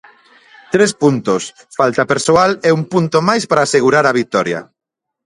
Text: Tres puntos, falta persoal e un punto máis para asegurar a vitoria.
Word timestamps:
Tres 0.73 0.91
puntos, 1.01 1.41
falta 1.79 2.09
persoal 2.11 2.51
e 2.67 2.69
un 2.77 2.83
punto 2.91 3.17
máis 3.27 3.43
para 3.49 3.65
asegurar 3.67 4.05
a 4.07 4.15
vitoria. 4.19 4.59